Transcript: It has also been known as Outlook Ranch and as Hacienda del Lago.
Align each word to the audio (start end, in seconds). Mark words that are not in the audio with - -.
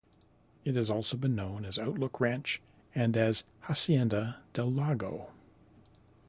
It 0.65 0.73
has 0.77 0.89
also 0.89 1.15
been 1.15 1.35
known 1.35 1.63
as 1.63 1.77
Outlook 1.77 2.19
Ranch 2.19 2.59
and 2.95 3.15
as 3.15 3.43
Hacienda 3.61 4.37
del 4.55 4.71
Lago. 4.73 5.29